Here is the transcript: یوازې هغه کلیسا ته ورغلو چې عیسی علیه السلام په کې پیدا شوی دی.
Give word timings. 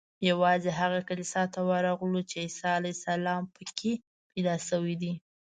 یوازې 0.29 0.69
هغه 0.79 0.99
کلیسا 1.09 1.43
ته 1.53 1.59
ورغلو 1.69 2.19
چې 2.29 2.35
عیسی 2.45 2.67
علیه 2.77 2.95
السلام 2.97 3.43
په 3.55 3.61
کې 3.77 3.91
پیدا 4.31 4.55
شوی 4.69 4.95
دی. 5.01 5.13